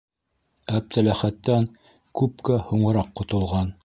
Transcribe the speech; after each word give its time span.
Әптеләхәттән 0.77 1.67
күпкә 2.21 2.57
һуңыраҡ 2.71 3.13
ҡотолған. 3.21 3.71